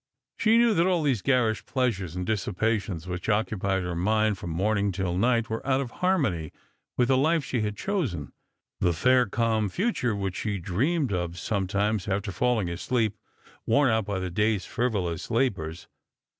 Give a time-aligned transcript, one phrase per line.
[0.35, 4.91] She knew that all these garish pleasures and dissipations which occupied her mind from morning
[4.91, 6.51] till night were out of harmony
[6.97, 8.31] with the life she had Strangers and
[8.81, 9.05] Pilgrims.
[9.05, 13.15] 175 chosen; the fair calm future which she dreamed o\ »ometimes, after falling asleep
[13.67, 15.87] worn out by the day's frivolous labours.